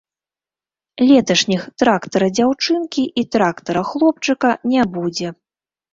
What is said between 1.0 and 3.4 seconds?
Леташніх трактара-дзяўчынкі і